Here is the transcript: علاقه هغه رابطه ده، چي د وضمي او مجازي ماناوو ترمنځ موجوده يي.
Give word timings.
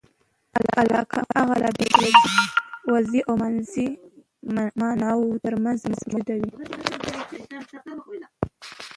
علاقه 0.81 1.19
هغه 1.37 1.55
رابطه 1.63 1.85
ده، 2.01 2.09
چي 2.13 2.23
د 2.83 2.85
وضمي 2.93 3.21
او 3.27 3.33
مجازي 3.43 3.87
ماناوو 4.83 5.39
ترمنځ 5.43 5.79
موجوده 6.01 6.35
يي. 6.41 6.49